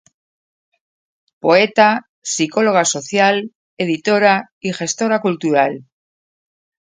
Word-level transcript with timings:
Poeta, 1.43 1.89
psicóloga 2.23 2.85
social, 2.85 3.45
editora 3.77 4.49
y 4.59 4.73
gestora 4.73 5.21
cultural. 5.21 5.85